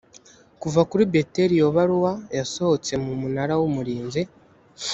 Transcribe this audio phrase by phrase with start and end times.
[0.61, 4.21] kuva kuri beteli iyo baruwa yasohotse mu munara w umurinzi